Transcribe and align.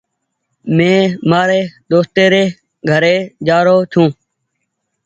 مين 0.75 1.01
مآري 1.29 1.61
دوستي 1.91 2.25
ري 2.33 2.43
گھري 2.89 3.15
جآ 3.47 3.57
رو 3.65 3.77
ڇون۔ 3.91 4.09